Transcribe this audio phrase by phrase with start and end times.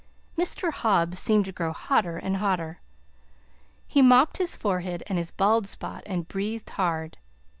[0.35, 0.71] Mr.
[0.73, 2.79] Hobbs seemed to grow hotter and hotter.
[3.85, 7.19] He mopped his forehead and his bald spot and breathed hard.